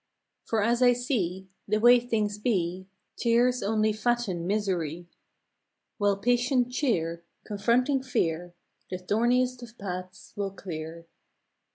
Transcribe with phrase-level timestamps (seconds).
[0.45, 5.05] For as I see The w r ay things be Tears only fatten misery,
[5.99, 8.55] While patient cheer Confronting fear
[8.89, 11.05] The thorniest of paths will clear.